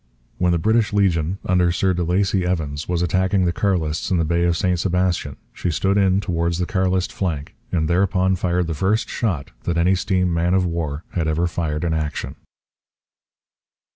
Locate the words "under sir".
1.45-1.93